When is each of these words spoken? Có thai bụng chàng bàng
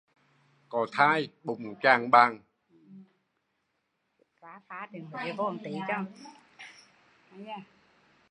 Có 0.69 0.85
thai 0.93 1.29
bụng 1.43 1.75
chàng 1.81 2.09
bàng 2.11 2.39